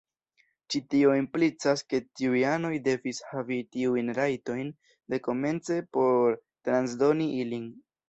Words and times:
Ĉi 0.73 0.79
tio 0.93 1.11
implicas 1.17 1.83
ke 1.93 1.99
tiuj 2.21 2.41
anoj 2.53 2.73
devis 2.89 3.21
havi 3.35 3.61
tiujn 3.77 4.11
rajtojn 4.23 4.75
dekomence 5.17 5.81
por 6.01 6.39
transdoni 6.43 7.35
ilin. 7.47 7.75